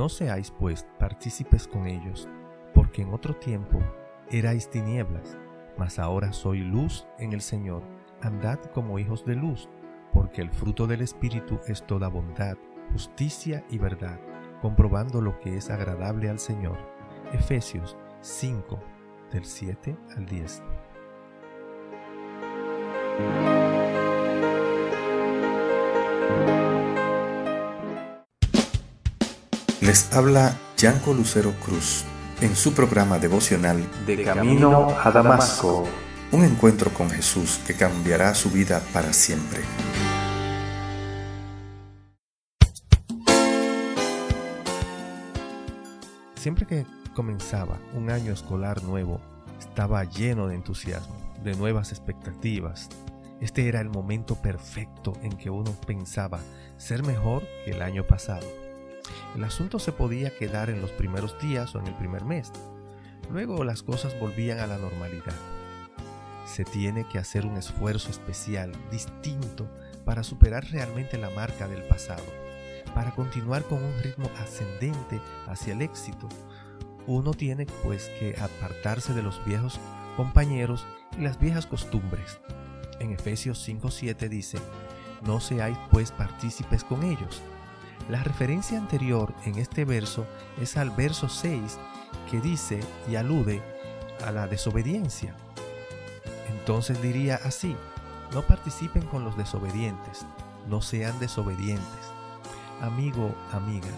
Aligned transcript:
No 0.00 0.08
seáis 0.08 0.50
pues 0.50 0.86
partícipes 0.98 1.68
con 1.68 1.86
ellos, 1.86 2.26
porque 2.72 3.02
en 3.02 3.12
otro 3.12 3.36
tiempo 3.36 3.78
erais 4.30 4.70
tinieblas, 4.70 5.36
mas 5.76 5.98
ahora 5.98 6.32
soy 6.32 6.60
luz 6.60 7.06
en 7.18 7.34
el 7.34 7.42
Señor. 7.42 7.82
Andad 8.22 8.58
como 8.72 8.98
hijos 8.98 9.26
de 9.26 9.34
luz, 9.34 9.68
porque 10.14 10.40
el 10.40 10.48
fruto 10.48 10.86
del 10.86 11.02
Espíritu 11.02 11.60
es 11.66 11.86
toda 11.86 12.08
bondad, 12.08 12.56
justicia 12.92 13.62
y 13.68 13.76
verdad, 13.76 14.18
comprobando 14.62 15.20
lo 15.20 15.38
que 15.38 15.58
es 15.58 15.68
agradable 15.68 16.30
al 16.30 16.38
Señor. 16.38 16.78
Efesios 17.34 17.94
5, 18.22 18.80
del 19.30 19.44
7 19.44 19.98
al 20.16 20.24
10. 20.24 20.62
Les 29.80 30.12
habla 30.12 30.58
Yanko 30.76 31.14
Lucero 31.14 31.54
Cruz 31.64 32.04
en 32.42 32.54
su 32.54 32.74
programa 32.74 33.18
devocional 33.18 33.82
De 34.04 34.22
Camino 34.22 34.88
a 35.02 35.10
Damasco. 35.10 35.88
Un 36.32 36.44
encuentro 36.44 36.90
con 36.92 37.08
Jesús 37.08 37.58
que 37.66 37.72
cambiará 37.72 38.34
su 38.34 38.50
vida 38.50 38.82
para 38.92 39.14
siempre. 39.14 39.60
Siempre 46.34 46.66
que 46.66 46.84
comenzaba 47.14 47.78
un 47.94 48.10
año 48.10 48.34
escolar 48.34 48.82
nuevo, 48.82 49.22
estaba 49.58 50.04
lleno 50.04 50.48
de 50.48 50.56
entusiasmo, 50.56 51.16
de 51.42 51.54
nuevas 51.54 51.90
expectativas. 51.90 52.90
Este 53.40 53.66
era 53.66 53.80
el 53.80 53.88
momento 53.88 54.34
perfecto 54.34 55.14
en 55.22 55.38
que 55.38 55.48
uno 55.48 55.72
pensaba 55.86 56.40
ser 56.76 57.02
mejor 57.02 57.44
que 57.64 57.70
el 57.70 57.80
año 57.80 58.06
pasado. 58.06 58.46
El 59.36 59.44
asunto 59.44 59.78
se 59.78 59.92
podía 59.92 60.36
quedar 60.36 60.70
en 60.70 60.80
los 60.80 60.90
primeros 60.90 61.38
días 61.40 61.74
o 61.74 61.80
en 61.80 61.86
el 61.86 61.94
primer 61.94 62.24
mes. 62.24 62.52
Luego 63.30 63.64
las 63.64 63.82
cosas 63.82 64.18
volvían 64.18 64.58
a 64.58 64.66
la 64.66 64.78
normalidad. 64.78 65.34
Se 66.44 66.64
tiene 66.64 67.06
que 67.06 67.18
hacer 67.18 67.46
un 67.46 67.56
esfuerzo 67.56 68.10
especial, 68.10 68.72
distinto, 68.90 69.68
para 70.04 70.24
superar 70.24 70.64
realmente 70.70 71.16
la 71.16 71.30
marca 71.30 71.68
del 71.68 71.82
pasado, 71.84 72.24
para 72.94 73.14
continuar 73.14 73.62
con 73.64 73.82
un 73.82 74.02
ritmo 74.02 74.28
ascendente 74.40 75.20
hacia 75.46 75.74
el 75.74 75.82
éxito. 75.82 76.28
Uno 77.06 77.34
tiene 77.34 77.66
pues 77.84 78.08
que 78.18 78.36
apartarse 78.40 79.14
de 79.14 79.22
los 79.22 79.44
viejos 79.44 79.78
compañeros 80.16 80.86
y 81.16 81.22
las 81.22 81.38
viejas 81.38 81.66
costumbres. 81.66 82.40
En 82.98 83.12
Efesios 83.12 83.66
5:7 83.66 84.28
dice, 84.28 84.58
no 85.22 85.40
seáis 85.40 85.78
pues 85.90 86.12
partícipes 86.12 86.84
con 86.84 87.04
ellos, 87.04 87.42
la 88.10 88.22
referencia 88.24 88.76
anterior 88.76 89.32
en 89.44 89.56
este 89.58 89.84
verso 89.84 90.26
es 90.60 90.76
al 90.76 90.90
verso 90.90 91.28
6 91.28 91.78
que 92.30 92.40
dice 92.40 92.80
y 93.08 93.14
alude 93.14 93.62
a 94.24 94.32
la 94.32 94.48
desobediencia. 94.48 95.34
Entonces 96.48 97.00
diría 97.00 97.40
así, 97.44 97.76
no 98.32 98.42
participen 98.42 99.02
con 99.02 99.24
los 99.24 99.36
desobedientes, 99.36 100.26
no 100.68 100.82
sean 100.82 101.18
desobedientes. 101.20 102.12
Amigo, 102.80 103.34
amiga, 103.52 103.88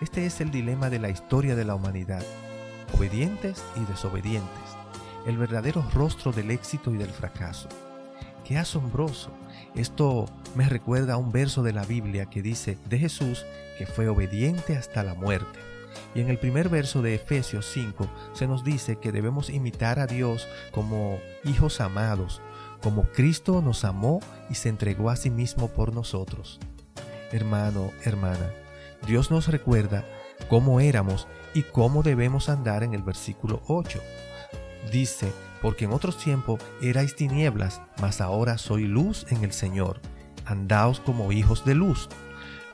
este 0.00 0.26
es 0.26 0.40
el 0.40 0.50
dilema 0.50 0.90
de 0.90 0.98
la 0.98 1.08
historia 1.08 1.56
de 1.56 1.64
la 1.64 1.74
humanidad, 1.74 2.22
obedientes 2.94 3.64
y 3.76 3.84
desobedientes, 3.84 4.76
el 5.26 5.38
verdadero 5.38 5.84
rostro 5.94 6.32
del 6.32 6.50
éxito 6.50 6.90
y 6.92 6.96
del 6.96 7.10
fracaso. 7.10 7.68
Qué 8.44 8.58
asombroso. 8.58 9.30
Esto 9.74 10.26
me 10.54 10.68
recuerda 10.68 11.14
a 11.14 11.18
un 11.18 11.32
verso 11.32 11.62
de 11.62 11.72
la 11.72 11.84
Biblia 11.84 12.26
que 12.26 12.42
dice 12.42 12.78
de 12.88 12.98
Jesús 12.98 13.44
que 13.78 13.86
fue 13.86 14.08
obediente 14.08 14.76
hasta 14.76 15.02
la 15.02 15.14
muerte. 15.14 15.58
Y 16.14 16.20
en 16.20 16.28
el 16.28 16.38
primer 16.38 16.68
verso 16.68 17.02
de 17.02 17.14
Efesios 17.14 17.66
5 17.72 18.08
se 18.34 18.46
nos 18.46 18.64
dice 18.64 18.96
que 18.96 19.12
debemos 19.12 19.50
imitar 19.50 19.98
a 19.98 20.06
Dios 20.06 20.46
como 20.70 21.18
hijos 21.44 21.80
amados, 21.80 22.42
como 22.82 23.04
Cristo 23.04 23.62
nos 23.62 23.84
amó 23.84 24.20
y 24.50 24.54
se 24.54 24.68
entregó 24.68 25.10
a 25.10 25.16
sí 25.16 25.30
mismo 25.30 25.68
por 25.68 25.94
nosotros. 25.94 26.60
Hermano, 27.30 27.92
hermana, 28.04 28.52
Dios 29.06 29.30
nos 29.30 29.48
recuerda 29.48 30.06
cómo 30.48 30.80
éramos 30.80 31.26
y 31.54 31.62
cómo 31.62 32.02
debemos 32.02 32.48
andar 32.48 32.82
en 32.82 32.94
el 32.94 33.02
versículo 33.02 33.62
8. 33.68 34.00
Dice, 34.90 35.32
porque 35.62 35.84
en 35.84 35.92
otros 35.92 36.18
tiempos 36.18 36.60
erais 36.82 37.16
tinieblas, 37.16 37.80
mas 38.00 38.20
ahora 38.20 38.58
soy 38.58 38.84
luz 38.84 39.24
en 39.30 39.44
el 39.44 39.52
Señor. 39.52 40.00
Andaos 40.44 41.00
como 41.00 41.32
hijos 41.32 41.64
de 41.64 41.76
luz. 41.76 42.08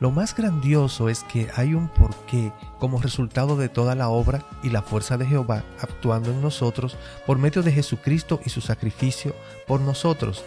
Lo 0.00 0.10
más 0.10 0.34
grandioso 0.34 1.08
es 1.08 1.24
que 1.24 1.48
hay 1.56 1.74
un 1.74 1.88
porqué 1.88 2.52
como 2.78 3.02
resultado 3.02 3.56
de 3.56 3.68
toda 3.68 3.94
la 3.94 4.08
obra 4.08 4.44
y 4.62 4.70
la 4.70 4.80
fuerza 4.80 5.18
de 5.18 5.26
Jehová 5.26 5.64
actuando 5.80 6.30
en 6.30 6.40
nosotros 6.40 6.96
por 7.26 7.38
medio 7.38 7.62
de 7.62 7.72
Jesucristo 7.72 8.40
y 8.44 8.50
su 8.50 8.60
sacrificio 8.60 9.34
por 9.66 9.80
nosotros. 9.80 10.44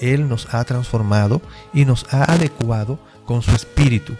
Él 0.00 0.28
nos 0.28 0.52
ha 0.52 0.64
transformado 0.64 1.40
y 1.72 1.84
nos 1.84 2.12
ha 2.12 2.24
adecuado 2.24 2.98
con 3.24 3.42
su 3.42 3.52
espíritu, 3.52 4.14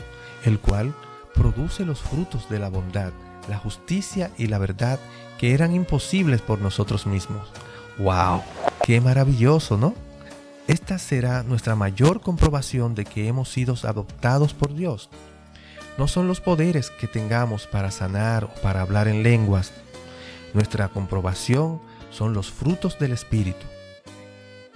el 0.45 0.59
cual 0.61 0.95
produce 1.39 1.85
los 1.85 2.01
frutos 2.01 2.49
de 2.51 2.59
la 2.59 2.69
bondad, 2.69 3.13
la 3.49 3.59
justicia 3.59 4.33
y 4.37 4.49
la 4.49 4.59
verdad 4.59 4.99
que 5.39 5.55
eran 5.55 5.73
imposibles 5.73 6.43
por 6.43 6.61
nosotros 6.61 7.07
mismos. 7.07 7.49
¡Wow! 7.99 8.43
¡Qué 8.85 9.01
maravilloso, 9.01 9.77
¿no? 9.77 9.95
Esta 10.67 10.99
será 10.99 11.45
nuestra 11.45 11.77
mayor 11.77 12.21
comprobación 12.21 12.97
de 12.97 13.05
que 13.05 13.29
hemos 13.29 13.49
sido 13.51 13.75
adoptados 13.85 14.53
por 14.53 14.75
Dios. 14.75 15.11
No 15.97 16.09
son 16.09 16.27
los 16.27 16.41
poderes 16.41 16.91
que 16.91 17.07
tengamos 17.07 17.69
para 17.69 17.93
sanar 17.93 18.45
o 18.45 18.55
para 18.61 18.81
hablar 18.81 19.07
en 19.07 19.23
lenguas. 19.23 19.73
Nuestra 20.55 20.89
comprobación 20.89 21.81
son 22.11 22.35
los 22.35 22.51
frutos 22.51 22.99
del 22.99 23.13
Espíritu. 23.13 23.65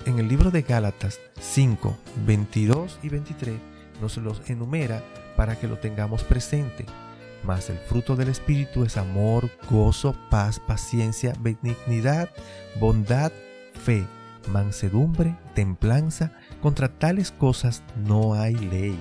En 0.07 0.21
el 0.21 0.29
libro 0.29 0.53
de 0.53 0.63
Gálatas 0.63 1.19
5, 1.41 1.97
22 2.25 3.01
y 3.03 3.09
23 3.09 3.55
nos 4.01 4.17
los 4.19 4.49
enumera 4.49 5.03
para 5.37 5.57
que 5.57 5.69
lo 5.69 5.79
tengamos 5.79 6.25
presente. 6.25 6.87
Mas 7.45 7.71
el 7.71 7.79
fruto 7.79 8.15
del 8.15 8.29
Espíritu 8.29 8.85
es 8.85 8.97
amor, 8.97 9.51
gozo, 9.69 10.15
paz, 10.31 10.61
paciencia, 10.61 11.33
benignidad, 11.41 12.31
bondad, 12.79 13.33
fe, 13.75 14.07
mansedumbre, 14.49 15.37
templanza. 15.55 16.33
Contra 16.61 16.89
tales 16.89 17.33
cosas 17.33 17.83
no 17.97 18.35
hay 18.35 18.55
ley. 18.55 18.99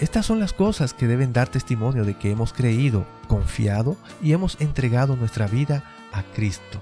Estas 0.00 0.26
son 0.26 0.40
las 0.40 0.52
cosas 0.52 0.92
que 0.92 1.06
deben 1.06 1.32
dar 1.32 1.48
testimonio 1.48 2.04
de 2.04 2.14
que 2.14 2.30
hemos 2.30 2.52
creído, 2.52 3.06
confiado 3.28 3.96
y 4.22 4.32
hemos 4.32 4.60
entregado 4.60 5.14
nuestra 5.14 5.46
vida 5.46 5.84
a 6.12 6.22
Cristo. 6.34 6.80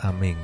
Amén. 0.00 0.36